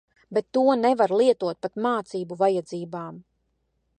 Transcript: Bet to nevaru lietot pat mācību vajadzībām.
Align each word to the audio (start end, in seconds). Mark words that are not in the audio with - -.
Bet 0.35 0.45
to 0.57 0.61
nevaru 0.85 1.19
lietot 1.19 1.59
pat 1.67 1.77
mācību 1.87 2.39
vajadzībām. 2.41 3.23